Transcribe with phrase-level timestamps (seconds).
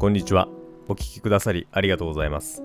[0.00, 0.46] こんにちは。
[0.86, 2.62] お聞きくださりありがとうございます。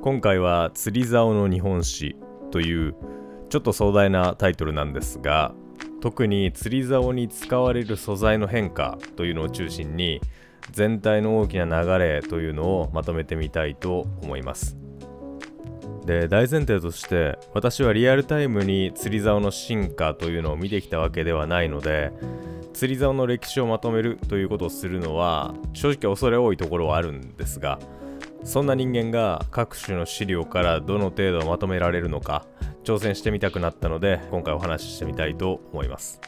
[0.00, 2.16] 今回は釣り竿の日本史
[2.50, 2.94] という
[3.50, 5.52] ちょっと壮大なタイトルなんですが
[6.00, 10.22] 特に釣り竿に使われる素材の変化というのを中心に
[10.72, 14.78] 全体の大きな流れというのをまとめてみたいと思います。
[16.06, 22.12] で大前提として私はリアルタイムに釣り竿の進化というのを見てきたわけではないので
[22.80, 27.78] 釣り竿の歴史をまとめるということをするのは正直恐れ多いところはあるんですが
[28.42, 32.46] そんな人間が各種の資料からどの程度まとめられるのか
[32.82, 36.22] 挑戦してみたくなったので今回お話ししてみたいと思います。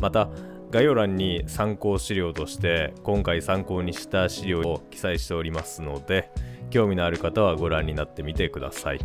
[0.00, 0.28] また
[0.70, 6.30] 概要欄に参考資料として今回参考にした資料を記載しておりますので
[6.70, 9.00] 興味のある方はご覧になってみてください。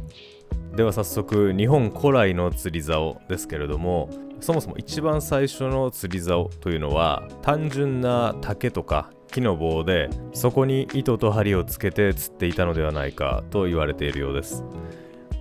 [0.76, 14.64] では早速日本古来の釣り竿ですけれどもそもそも一番最初の釣り竿というのは単純な竹とか木の棒でそこに糸と針をつけて釣っていたのではないかと言われているようです。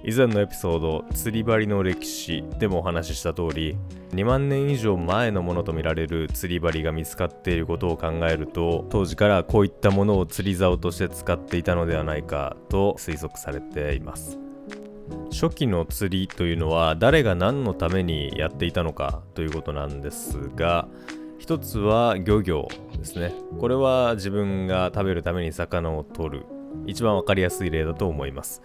[0.05, 3.77] 以前のエピソード釣り針の歴史でもお話しした通り
[4.13, 14.48] 2万年以上前のものとみられる釣り針が見つかっていることを考えると当時からこういったものを釣り竿として使っていたのではないかと推測されています。
[15.31, 20.89] 初期の釣りというのは誰が何のためにやっていたのかということなんですが
[21.39, 23.33] 一つは漁業ですね。
[23.59, 26.47] これは自分が食べるために魚を取る。
[26.87, 28.61] 一番わかりやすい例だと思います。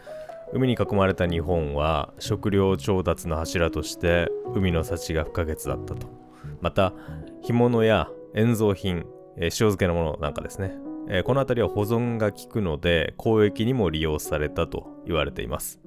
[0.52, 6.08] 海に囲まれた日本は食料調達の柱として海の幸が不可欠だったと。
[6.62, 6.94] また
[7.42, 9.06] 干物や塩蔵品、
[9.38, 10.76] え、塩漬けのものなんかですね、
[11.10, 15.80] え、この辺りは保存が効くので交易にも利用されたと言われています。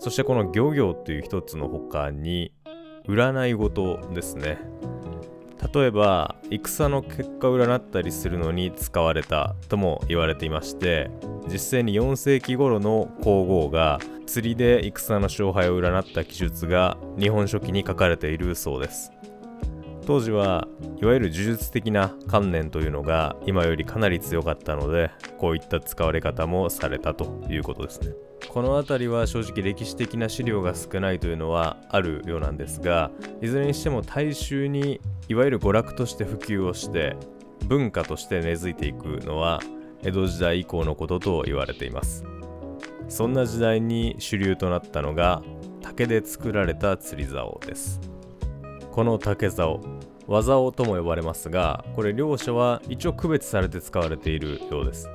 [0.00, 2.52] そしてこの漁業という一つの他に
[3.06, 4.58] 占い事ですね。
[5.74, 11.10] 例えば戦の結果を占ったりするのに使われたとも言われていまして
[11.52, 19.12] 実際に4世紀頃の皇后が釣りで戦の勝敗を占った記述が日本書紀に書かれているそうです。
[20.06, 20.66] 当時は
[20.96, 28.29] いわゆる呪術的な観念というのが今よりかなり強かったのでこういった使われ方もされたということですね。
[28.52, 37.16] この辺りは正直歴史的な資料が少ないというのはあるようなんですがいずれにしても大衆にいわゆる娯楽として普及をして
[37.66, 39.60] 文化として根付いていくのは
[40.02, 42.24] 江戸時代以降のことと言われています。
[43.08, 45.42] そんな時代に主流となったのが
[45.80, 48.00] 竹で作られた釣り竿です。
[48.90, 49.80] この竹竿
[50.26, 55.08] 技竿とも呼ばれますがこれ両者は一応区別されて使われているようです。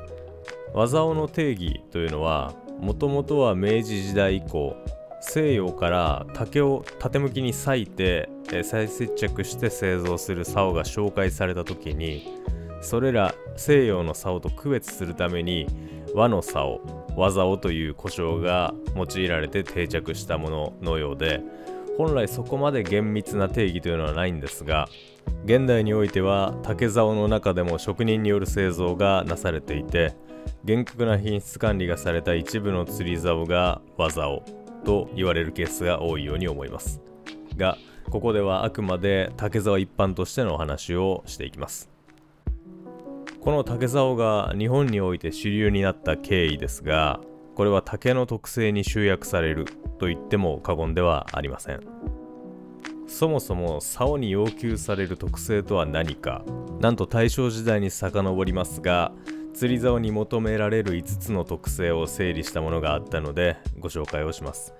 [0.76, 4.76] 技竿の定義というのはもともとは明治時代以降
[5.22, 8.30] 西洋から竹を縦向きに裂いて
[8.64, 12.28] 再接着して製造する竿が紹介された時に
[12.82, 15.66] それら西洋の竿と区別するために
[16.14, 16.82] 和の竿
[17.16, 21.42] 和竿という呼称が用いられて定着したもののようで
[21.98, 24.90] 本来そこまで厳密な定義というのはないんですが
[25.46, 30.14] 現代においては竹竿の中でも職人による製造がなされていて
[30.64, 34.44] 厳格な品質管理がされた一部の釣り竿が和竿
[34.84, 37.02] と言われるケースが多いように思います。
[37.58, 37.78] が
[38.10, 41.90] ここではあくまで竹竿一般としてのお話をしていきます。
[43.42, 47.20] この竹竿が日本において主流になった経緯ですが
[47.54, 49.66] これは竹の特性に集約される
[50.00, 51.80] と言っても過言ではありません。
[53.08, 56.44] そもそも竿に要求される特性とは何か
[56.82, 59.12] なんと大正時代に遡りますが
[59.56, 64.74] 釣り竿に求められる5つの特性を整理したものがあったのでご紹介をします。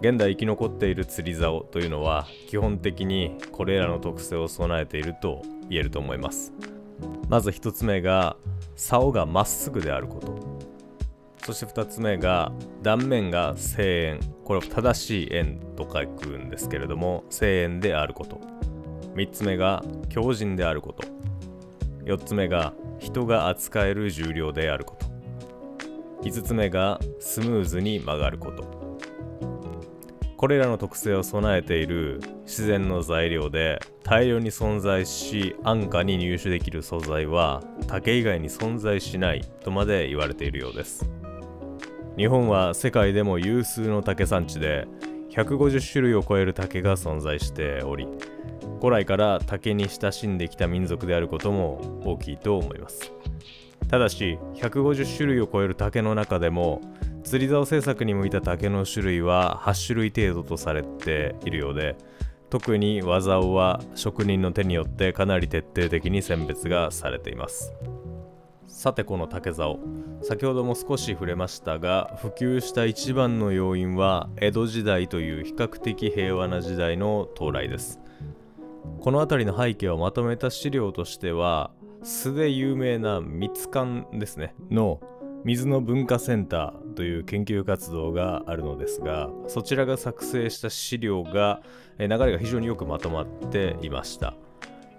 [0.00, 6.52] 現代生き残っている釣り竿というのは基本的にこれらの特性を備えていると言えると思います。
[7.28, 8.36] まず1つ目が
[8.74, 10.58] 竿がまっすぐであること。
[11.46, 12.50] そして2つ目が
[12.82, 14.20] 断面が正円。
[14.44, 18.40] これは正しい円と書くんですけれども正円であること。
[19.14, 21.06] 3つ目が強靭であること。
[22.06, 25.06] 4つ目が人が扱える重量であること。
[26.22, 28.98] 5つ目がスムーズに曲がること。
[30.36, 41.10] これらの特性を備えている自然の材料で大量に存在し安価に入手できる素材は竹以外に存在しないとまで言われているようです。
[42.16, 44.86] 日本は世界でも有数の竹産地で
[45.30, 48.06] 150種類を超える竹が存在しており
[48.80, 53.12] 古来から竹に親しんできた民族であることも大きいと思います。
[53.88, 56.80] ただし150種類を超える竹の中でも
[57.24, 61.96] 釣り竿製作に向いた竹の種類は8種類程度とされているようで
[62.50, 67.72] 特に和竿は職人の手によってかなり徹底的に選別がされています。
[68.66, 69.78] さてこの竹竿。
[70.22, 78.00] 先ほども少し触れましたが普及した一番の要因は江戸時代という比較的平和な時代の到来です。
[79.00, 81.70] この辺りの背景をまとめた資料としては
[82.02, 84.54] 素で有名な密館ですね。
[84.70, 85.00] の
[85.44, 91.62] 水の文化センターという研究活動があるのですがそちらが作成した資料が
[91.98, 94.34] 流れが非常によくまとまっていました。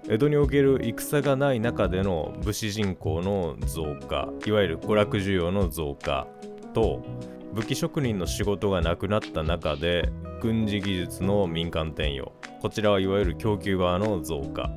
[0.09, 6.27] 江戸における戦がない中での武士人口の増加いわゆる娯楽需要の増加
[6.73, 7.03] と
[7.53, 10.09] 武器職人の仕事がなくなった中で
[10.41, 12.31] 軍事技術の民間転用。
[12.61, 14.71] こちらはいわゆる供給側の増加。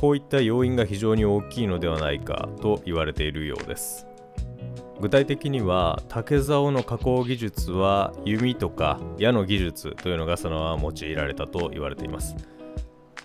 [0.00, 4.06] こういった要因が非常に大きいのではないかと言われているようです。
[5.00, 12.34] 具体的には竹竿の加工技術は弓とか矢の技術というのがそのまま用いられたと言われています。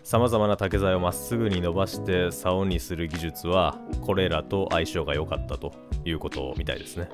[0.04, 5.72] さまざまな竹材をまっすぐに伸ばして竿にする技術はこれらと相性が良かったと
[6.06, 7.10] いうことみたいですね。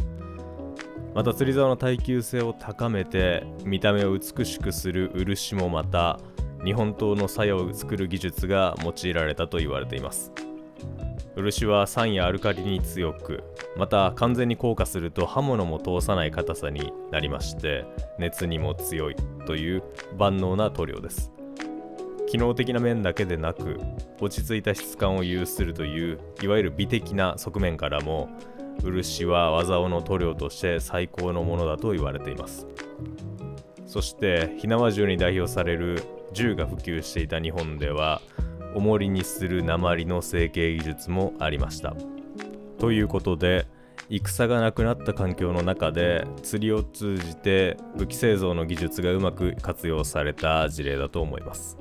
[1.17, 6.19] また釣り竿の耐久性を高めて見た目を美しくする漆もまた
[6.63, 10.31] 日本刀の鞘を作る技術が用いられたと言われています。
[11.35, 13.43] 漆は酸やアルカリに強く
[13.75, 17.85] また完全に硬化すると刃物も通さない硬さになりまして
[18.19, 19.15] 熱にも強い
[19.47, 19.81] という
[20.19, 21.31] 万能な塗料です。
[22.29, 23.79] 機能的な面だけでなく
[24.19, 28.29] 落ち着いた質感を有するといういわゆる美的な側面からも
[28.81, 32.67] 漆は技尾の塗料として最高のものだと言われています。
[33.85, 36.03] そして火縄銃に代表される
[36.33, 38.21] 銃が普及していた日本では
[38.75, 41.95] 重りにする鉛の成形技術もありました。
[42.79, 43.65] ということで
[44.09, 51.77] 戦がなくなった環境の中で釣りを通じて武器製造の技術がうまく活用された事例だと思います。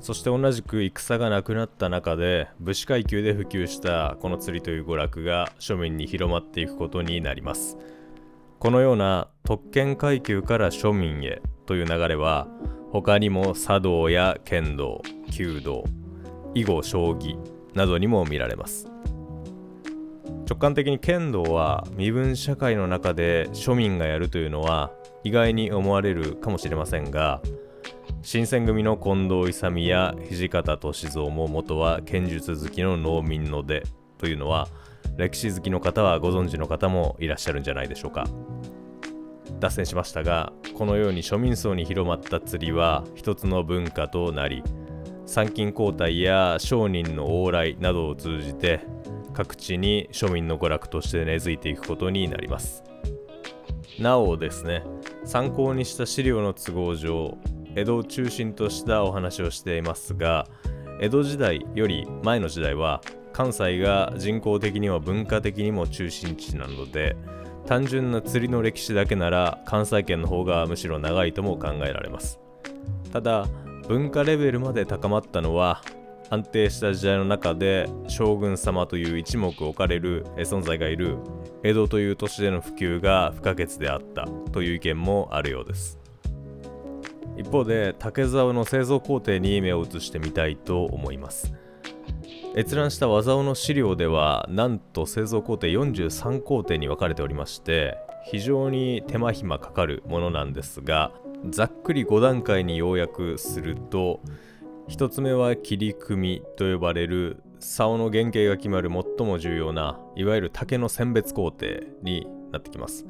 [0.00, 7.76] そして同じく戦がなくなった中で武士階級で普及したこの釣りという娯楽が庶民に広まっていくことになります。
[8.58, 12.48] このような特権階級から庶民へという流れは
[12.92, 15.84] 他にも茶道や剣道弓道
[16.54, 17.36] 囲碁将棋
[17.74, 18.88] などにも見られます。
[20.46, 24.92] 直感的に剣道は身分社会の中で庶民がやるというのは
[25.24, 27.40] 意外に思われるかもしれませんが
[28.24, 33.82] 新選組の近藤勇や土方歳三も元は剣術好きの農民の出
[34.16, 34.66] というのは
[35.18, 38.24] 歴史好きの方はご存知の方もいらっしゃるんじゃないでしょうか。
[39.60, 44.64] 脱線しましたがこのように庶民層に広まった釣りは一つの文化となり
[45.26, 48.80] 参勤交代や商人の往来などを通じて
[49.34, 52.84] 各地に庶民の娯楽として根付いていくことになります。
[53.98, 54.82] なおですね
[55.24, 57.36] 参考にした資料の都合上
[57.76, 60.46] 江戸を中心としたお話をしていますが
[61.00, 63.00] 江戸時代より前の時代は
[63.32, 67.16] 関西が人口的にも文化的にも中心地なので
[67.66, 72.38] 単純な釣りの歴史だけなら関西圏の方がむしろ長いとも考えられます。
[73.12, 73.48] ただ
[73.88, 75.82] 文化レベルまで高まったのは
[76.30, 81.18] 安定した時代の中で将軍様という一目置かれる存在がいる
[81.62, 86.03] 江戸という都市での普及が不可欠であったという意見もあるようです。
[87.36, 91.54] 一方で竹竿の製造工程に目を移してみたいと思います。
[92.56, 101.10] 閲覧した技尾の資料ではなんと製造工程43工程に分かれておりまして非常に手間暇かかるものなんですが
[101.50, 104.20] ざっくり5段階に要約すると
[104.88, 111.66] 1つ目は切り組みと呼ばれる竿の原型が決まる最も重要ないわゆる竹の選別工程
[112.02, 113.04] になってきます。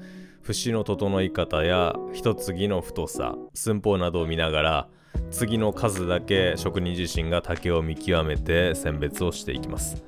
[0.45, 4.89] 節の整い方や一継の太さ寸法などを見ながら
[5.31, 10.05] 次の数だけ職人自身が竹を見極めて選別をしていきます。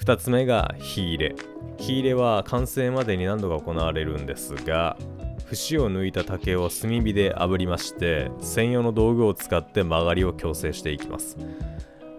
[0.00, 1.34] 2つ目が火入れ。
[1.78, 4.98] 火入れは完成までに何度か行われるんですが
[5.46, 11.38] 節を抜いた竹を炭火で炙りまして専用の道具を使って曲がりを矯正していきます。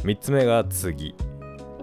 [0.01, 1.15] 3つ目が継ぎ。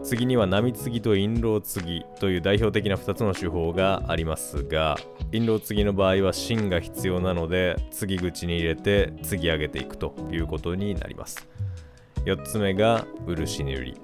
[0.07, 4.97] 次には波継ぎと印籠継ぎという代表的な2つの手法がありますが
[5.33, 11.49] 印籠継ぎの場合は芯が必要なので継ぎ口に入れて継ぎ上げていくということになります。
[12.25, 14.01] 4つ目が漆塗り。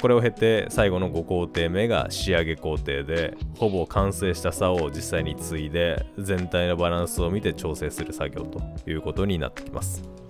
[0.00, 10.25] これを経て最後の5工程目が仕上げ工程でほぼ完成した竿を実際に継いで全体のバランスを見て調整する作業ということになってきます。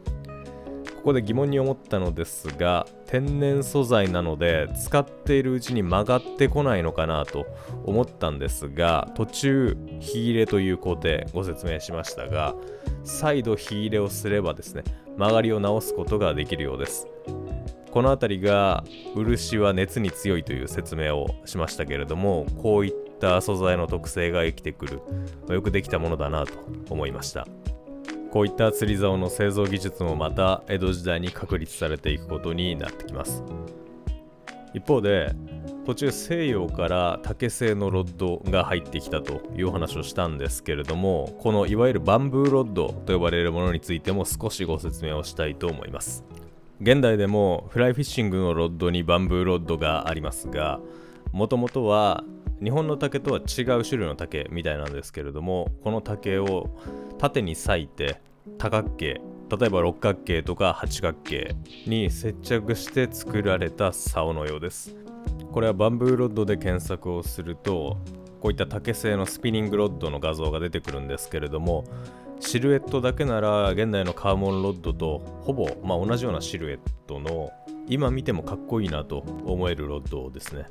[1.06, 7.46] ここで疑問に思ったのですが天然素材なので使っているうちに曲がってこないのかなと
[7.84, 12.56] 思ったんですが途中火入れという工程ご説明しましたが
[13.04, 14.82] 再度火入れをすればですね
[15.16, 17.06] 曲がりを直すことができるようです。
[17.92, 18.82] この辺りが
[19.14, 25.00] 漆は熱に強いという説明をしましたけれどもこういった素材の特性が生きてくる、
[25.48, 26.52] よくできたものだなと
[26.90, 27.46] 思いました。
[28.36, 33.42] こういった釣り竿の製造技術もまた江戸時代に確立されていくことになってきます。
[34.74, 35.34] 一方で
[35.86, 46.22] 途中西洋から竹製のロッドが入ってきたという話をしたんですけれどもこのいわゆるバンブーロッドと呼ばれるものについても少しご説明をしたいと思います。
[46.82, 50.78] 現代でもフライフィッシングのロッドにバンブーロッドがありますが
[51.32, 52.22] もともとは
[52.62, 56.68] 日本の竹とは違う種類の竹みたいなんですけれどもこの竹を
[57.16, 58.25] 縦に裂いて
[58.58, 59.20] 多角形。
[59.48, 61.54] 例えば六角形とか八角形
[61.86, 64.96] に接着して作られた竿のようです。
[65.52, 67.98] これはバンブーロッドで検索をすると
[68.40, 71.84] こういった竹製のスピニングロッドの画像が出てくるんですけれども
[72.40, 77.50] シルエットだけなら現代のカーボンロッドとほぼ、まあ、同じようなシルエットの
[77.88, 80.66] 今見てもかっこいいなと思えるロッドですね。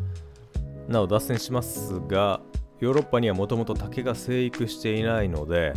[0.88, 2.42] なお脱線しますが
[2.80, 5.74] ヨーロッパにはもともと竹が生育していないので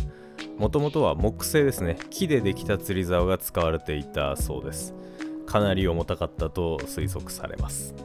[0.57, 1.97] もともとは木製ですね。
[2.09, 4.93] 木でできた釣り竿が使われていたそうです。
[5.45, 7.95] かなり重たかったと推測されます。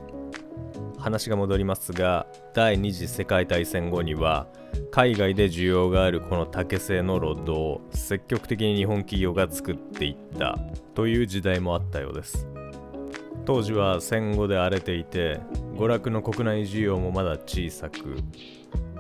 [0.99, 4.47] 話が戻りますが第二次世界大戦後には
[4.91, 10.59] 海外で需要があるこの竹製のロッドを積極的に日本企業が作っていった
[10.95, 12.49] という時代もあったようです。
[13.45, 15.41] 当時は戦後で荒れていて
[15.77, 18.17] 娯楽の国内需要もまだ小さく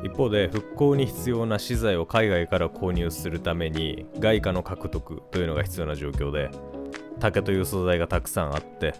[0.04, 6.50] 一方で復興に必要な資材を海外から購入するために外貨の獲得というのが必要な状況で
[7.20, 8.94] 竹という素材がたくさんあって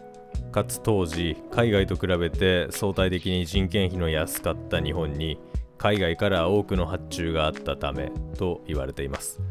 [0.51, 5.39] かつ当時海外と比べて相対的に人件費の安かった日本に
[5.77, 9.43] 海外から多くの発注があったためと言われています。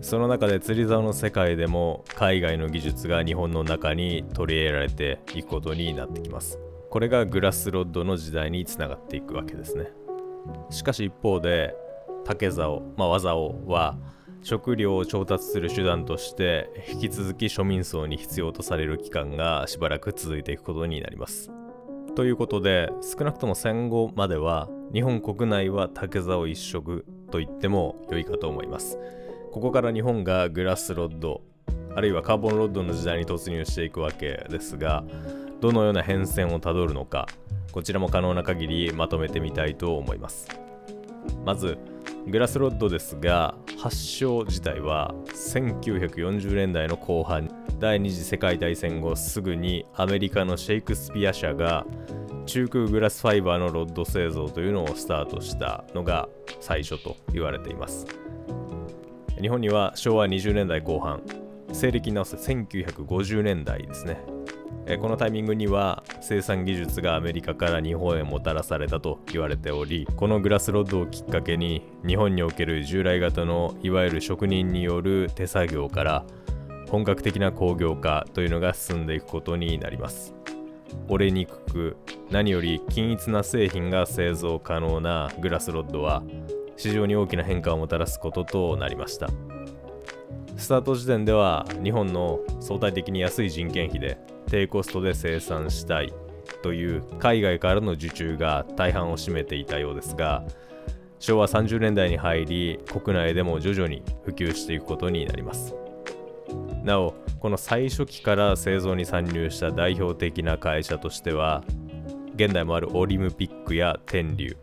[0.00, 6.60] その中で釣り竿の世界でも海外の技術が日本の中に取り入れられていくことになってきます。
[6.88, 9.90] これがグラスロッドの時代につながっていくわけですね。
[10.70, 11.74] しかし一方で
[12.24, 13.98] 竹竿、まあ、技をは
[14.42, 21.50] 食料を調達する手段として引き続き庶民層に必要とされる期間がしばらく続いていくことになります。
[22.14, 28.98] ということで少なくとも戦後までは日本国内は竹竿一色と言っても良いかと思います。
[29.52, 31.42] ここから日本がグラスロッド
[31.94, 35.04] あるいはカーボンロッドの時代に突入していくわけですが
[35.60, 37.26] どのような変遷をたどるのか
[37.72, 40.48] こちらも可能な限りまとめてみたいと思います。
[41.44, 41.78] まず
[42.26, 47.48] グラスロッドですが発祥自体は1940年代の後半
[47.78, 51.86] 第二次世界大戦後すぐにアメリカのシェイクスピア社が
[52.46, 56.28] 中空グラスファイバーのロッド製造というのをスタートしたのが
[56.60, 58.06] 最初と言われています。
[59.40, 61.22] 日本には昭和20年代後半
[61.72, 64.20] 西暦に直せ1950年代ですね。
[64.96, 76.24] このタイミングには生産技術がアメリカから日本へもたらされたと言われておりこのグラスロッドをきっかけに日本における従来型のいわゆる職人による手作業から
[76.88, 80.34] 本格的な工業化というのが進んでいくことになります。
[81.08, 81.96] 折れにくく
[82.30, 86.22] 何より均一な製品が製造可能なグラスロッドは
[86.78, 89.28] 市場に大きな変化をもたらすこととなりました。
[90.56, 94.18] スタート時点では日本の相対的に安い人件費で
[94.48, 96.12] 低コストで生産したい
[96.62, 100.44] という海外からの受注が大半を占めていたようですが
[101.18, 105.74] 昭和30年代に入り国内でも徐々に普及していくことになります。
[106.84, 111.62] なおこの最初期から製造に参入した代表的な会社としては
[112.34, 114.56] 現代もあるオリムピックや天竜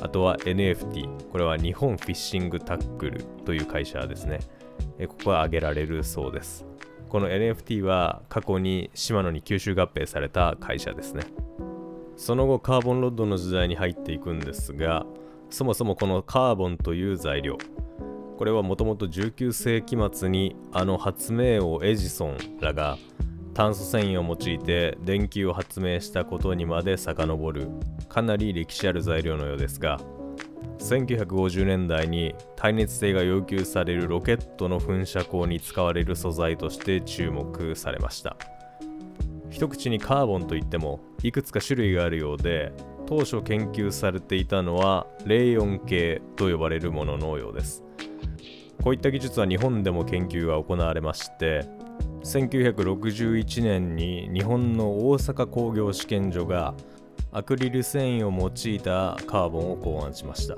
[0.00, 4.38] あとは NFT これは日本フィッシングタックルという会社ですね。
[5.08, 6.69] ここは挙げられるそうです。
[7.10, 11.24] この NFT は過去にシマノに吸収合併された会社ですね。
[12.20, 15.06] その後カーボンロッドの時代に入っていくんですが
[15.48, 17.56] そもそもこのカーボンという材料
[18.36, 22.98] これはもともと19世紀末にあの発明王エジソンらが
[23.54, 27.68] 炭素繊維を用いて電球を発明したことにまで遡る
[28.10, 29.98] かなり歴史ある材料のようですが
[30.80, 38.36] 1950年代に耐熱性が要求されるロケットの噴射口に使われる素材として注目されました。
[39.50, 42.72] 一口にカーボンといってもいくつか種類があるようで
[43.06, 47.84] 当初研究されていたのはレイオン系と呼ばれるもののようです。
[48.82, 51.66] こういった技術は日本でも研究が行われまして
[52.24, 56.74] 1961年に日本の大阪工業試験所が
[57.32, 60.56] アクリル繊維を用いたカーボンを考案しました。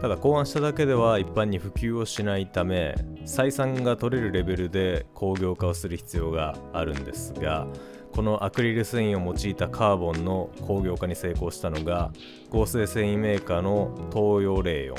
[0.00, 7.66] ただ考案しただけでは一般に普及をしないため採算が取れるレベルで工業化をする必要があるんですが
[8.12, 12.10] このアクリル繊維を用いたカーボンの工業化に成功したのが
[12.50, 14.96] 合成繊維メーカーの東洋レーヨン。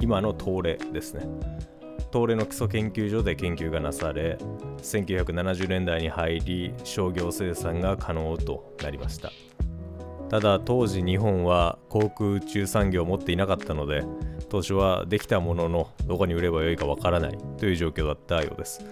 [0.00, 1.26] 今の東レですね。
[2.10, 4.38] 東レの基礎研究所で研究がなされ
[4.78, 9.30] 1970年代に入り商業生産が可能となりました。
[10.30, 14.04] ただ当時日本は航空宇宙産業を持っていなかったので
[14.48, 18.84] 当初はできたもののどこに売ればよいかわからないという状況だったようです。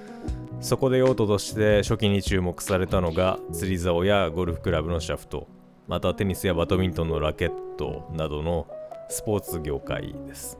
[0.60, 5.46] そこで用途として初期に注目されたのが釣り竿やゴルフクラブのシャフト
[5.86, 8.66] またテニスやバドミントンのラケットなどの
[9.08, 10.58] スポーツ業界です。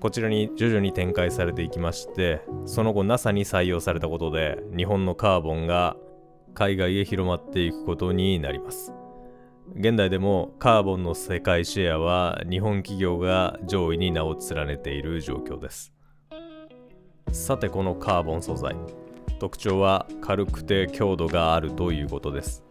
[0.00, 5.96] こちらに徐々に展開されていきましてその後 NASA に採用されたことで日本のカーボンが
[6.54, 8.92] 海外へ広まっていくことになります。
[9.76, 15.92] 現代でもカーボンの世界シェアは日本企業が上位に名を連ねている状況です。
[17.32, 18.74] さてこのカーボン素材。
[19.38, 22.64] 特徴は軽くて強度があるということです。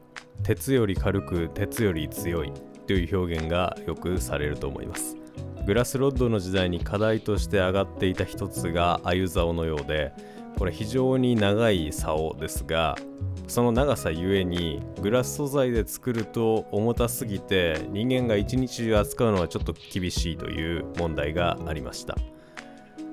[0.44, 2.52] 鉄より軽く鉄より強い
[2.88, 5.18] という表現がよくされると思います。
[5.66, 10.14] グラスロッドの時代に課題として上がっていた一つが鮎竿のようで
[10.58, 12.98] これ非常に長い竿ですが
[13.48, 22.18] その長さゆえにグラス素材で作ると重たすぎて人間が一日中扱うのはちょっと厳しいという問題がありました。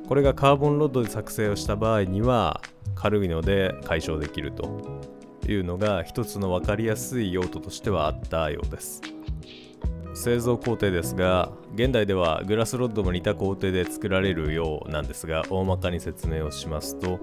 [0.08, 2.60] これがカーボンロッドで作成をした場合には
[2.94, 5.00] 軽いので解消できると
[5.48, 9.00] いうのが一つの分かりやすい用途としてはあったようです。
[10.14, 17.18] 製造工程ですが現代ではグラスロッドも似た工程で作られるようなんですが大まかに説明をしますと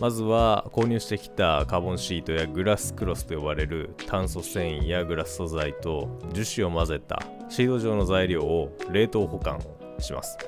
[0.00, 9.60] まずは購入してきたカーボンシートやグラスクロスと呼ばれる炭素繊維やグラス素材と樹脂を混ぜたシード状の材料を冷凍保管
[9.98, 10.38] します。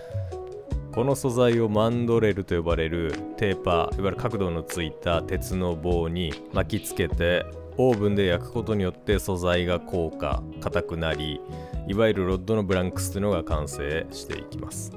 [0.95, 7.47] この素材をマンドレルと呼ばれるテーパーいわゆる角度のついた鉄の棒に巻きつけて
[7.79, 11.41] オーブンで焼くことによって素材が硬化硬くなり
[11.89, 14.93] いわゆるロッドのブランクスというのが完成していきます。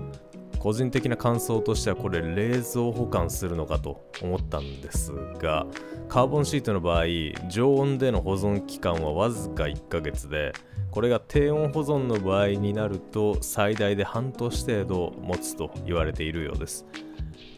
[0.65, 5.67] 個人的な感想としてはこれ冷蔵保管するのかと思ったんですが
[6.09, 7.03] カーボンシートの場合
[7.51, 10.53] 常温での保存期間はわずか1ヶ月で
[10.89, 16.87] これが低温保存の場合になると最大で半年程度持つと言われているようです。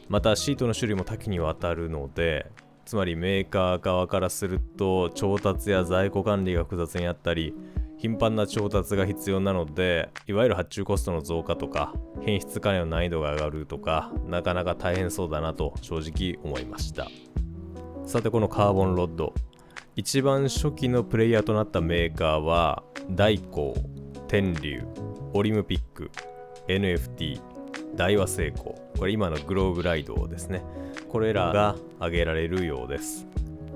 [0.10, 2.52] またシートの種類も多岐にわたるので
[2.84, 7.54] つまりメーカー側からすると調達や在庫管理が複雑にあったり
[7.98, 17.08] 頻繁な調達が必要なのでいわゆる発注コストの増加とか品質管理の難易度が上がるとかなかなか大変そうだなと正直思いました。
[18.06, 19.34] さてこのカーボンロッド。
[19.96, 23.74] 一番初期のプレイヤーとなったメーカーは大光
[24.28, 24.84] 天竜
[25.34, 26.12] オリムピック
[26.68, 27.42] NFT
[27.96, 30.64] 大和成功これ今のグローブライドですね。
[31.10, 33.28] これらが挙げられるようです。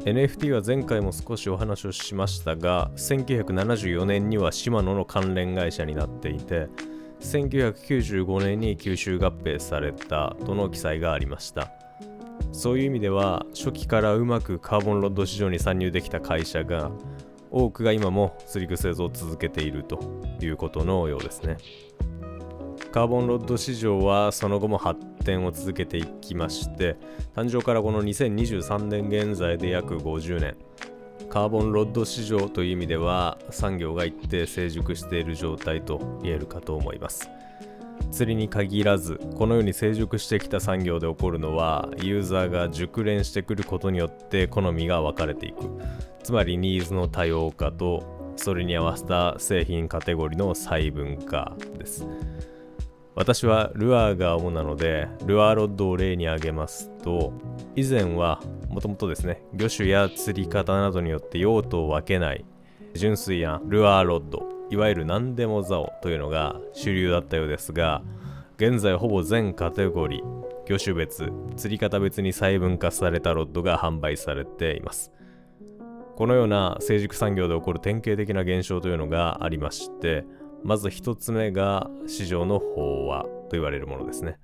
[0.05, 6.69] NFT は前回も少しお話をしましたが1974年にはシマノの関連会社になっていて
[7.19, 11.71] 1995年に吸収合併されたとの記載がありました。
[12.51, 16.91] そういう意味では初期からうまくカーボンロッド市場に参入できた会社が
[17.51, 19.99] 多くが今も釣り具製造を続けていると
[20.41, 21.57] いうことのようですね。
[22.91, 26.97] カーボンロッド市場はその後も発展を続けていきまして
[27.33, 30.57] 誕生からこの2023年現在で約50年。
[31.29, 37.29] カーボンロッド市場という意味では産業が一定成熟している状態と言えるかと思います。
[38.11, 45.59] 釣りに限らずこのように成熟してきた産業で起こるのはユーザーが熟練してくることによって好みが分かれていく。
[46.23, 52.05] つまりニーズの多様化とそれに合わせた製品カテゴリーの細分化です。
[53.21, 57.31] 私はルアーが主なのでルアーロッドを例に挙げますと
[57.75, 62.43] 以前はもともとですね魚種や釣り方などによって用途を分けない
[62.95, 68.01] 純粋やルアーロッドいわゆる何でも竿というのが主流だったようですが
[68.57, 75.11] 現在ほぼ全カテゴリー魚種別釣り方別に細分化されたロッドが販売されています。
[76.15, 80.23] このような成熟産業で起こる典型的な現象というのがありまして
[80.63, 84.39] まず1つ目が市場の飽和と言われるものですね。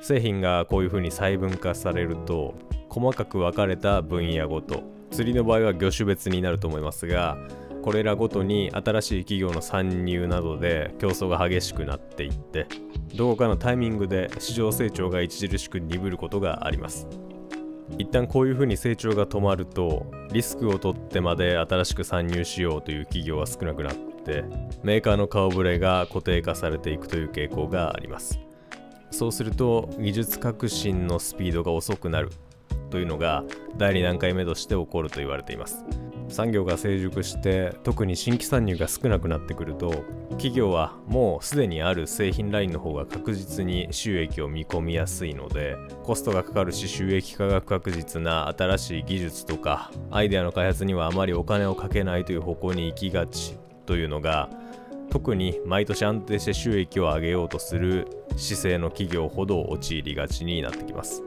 [0.00, 2.54] 製品がこういうふうに細分化されると
[2.88, 7.36] 細かく分かれた分野ごと釣りの場合は魚種別になると思いますが
[7.82, 12.66] これらごとに新しい企業の参入などで競争が激しくなっていって
[13.14, 17.06] どこかのタイミングで市場成長が著しく鈍ることがあります。
[17.98, 24.44] 一旦こういうふうに成長が止まるとリスクを取ってまで新しく参入しようという企業は少なくなって
[24.82, 28.40] メーカーの顔ぶれが固定化されていくという傾向があります。
[29.10, 32.30] そうすると技術革新のスピードが遅くなる
[32.90, 33.44] というのが
[33.76, 35.84] 第2段階目として起こると言われています。
[36.28, 53.61] 産業が成熟して特に新規参入が少なくなってくると企業はもうすでにある製品ラインの方が確実に収益を見込みやすいのでコストがかかるし収益化が確実な新しい技術とかアイデアの開発にはあまりお金をかけないという方向に行きがち。
[53.86, 54.48] というのが
[55.10, 61.22] 特に毎年安定して収益を上げようとする姿勢の企業ほど陥りがちになってきます。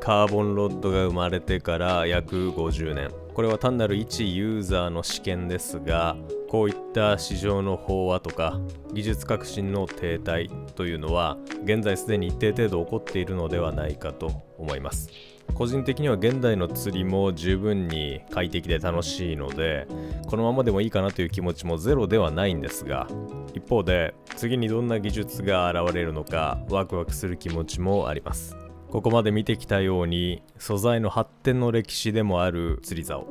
[0.00, 3.10] カーボンロッドが生まれてから約50年。
[3.34, 6.16] これは単なる一ユーザーの試験ですが
[6.48, 8.60] こういった市場の飽和とか
[8.92, 15.08] 技術革新の停滞というのは現在すでに一定程度起こっているのではないかと思います。
[15.54, 19.86] 個人的には現代の釣りも十分に快適で楽しいので
[20.26, 23.06] このままでもいいかなという気持ちもゼロではないんですが
[23.54, 28.56] 一方で次にどんな技術が現れるのかワクワクする気持ちもあります。
[28.90, 33.28] ここまで見てきたように素材の発展の歴史でもある釣り竿。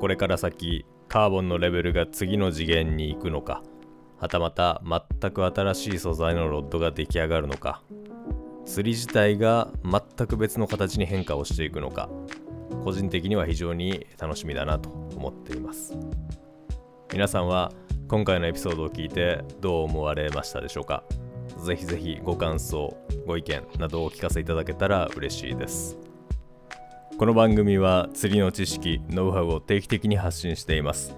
[0.00, 3.62] これから先カーボンのレベルが次の次元に行くのか
[4.18, 7.82] はたまた全く新しい素材のロッドが出来上がるのか
[8.64, 12.08] 釣り自体が全く別の形に変化をしていくのか
[12.84, 15.96] 個人的には非常に楽しみだなと思っています
[17.12, 17.72] 皆さんは
[18.08, 21.02] 今回のエピソードを聞いてどう思われましたでしょうか？
[21.64, 22.96] ぜひぜひご感想、
[23.26, 25.96] ご意見などをお聞かせいただけたら嬉しいです。
[27.16, 31.16] この番組は釣りの知識、ノウハウを定期的に発信しています。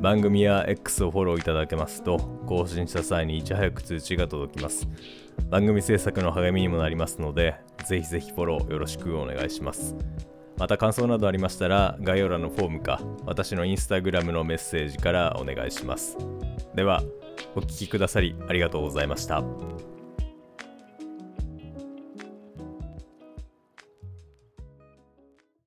[0.00, 4.88] 番組や X をフォローいただけますと、更新した際にいち早く通知が届きます。
[5.50, 9.94] 番組制作の励みにもなりますので、ぜひぜひフォローよろしくお願いします。
[10.56, 16.16] また感想などありましたら、概要欄のフォームか、私のインスタグラムのメッセージからお願いします。
[16.74, 17.02] では、
[17.54, 19.42] お聴きくださりありがとうございました。